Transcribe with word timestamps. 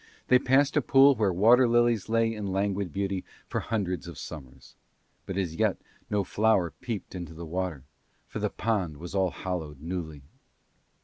They 0.29 0.39
passed 0.39 0.75
a 0.75 0.81
pool 0.81 1.13
where 1.13 1.31
water 1.31 1.67
lilies 1.67 2.09
lay 2.09 2.33
in 2.33 2.47
languid 2.51 2.91
beauty 2.91 3.23
for 3.47 3.59
hundreds 3.59 4.07
of 4.07 4.17
summers, 4.17 4.73
but 5.27 5.37
as 5.37 5.57
yet 5.57 5.77
no 6.09 6.23
flower 6.23 6.71
peeped 6.81 7.13
into 7.13 7.35
the 7.35 7.45
water, 7.45 7.83
for 8.27 8.39
the 8.39 8.49
pond 8.49 8.97
was 8.97 9.13
all 9.13 9.29
hallowed 9.29 9.79
newly. 9.79 10.23